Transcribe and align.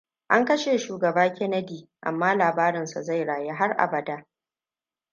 An 0.31 0.45
kashe 0.45 0.77
Shugaba 0.77 1.29
Kennedy, 1.33 1.89
amma 2.01 2.35
labarinsa 2.35 3.01
zai 3.03 3.23
rayu 3.25 3.53
har 3.55 3.75
abada. 3.77 4.27